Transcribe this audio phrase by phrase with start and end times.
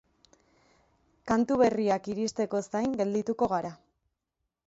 [1.31, 3.75] Kantu berriak iristeko zain geldituko gara.